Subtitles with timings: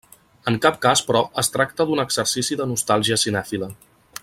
[0.51, 3.71] En cap cas, però, es tracta d'un exercici de nostàlgia cinèfila.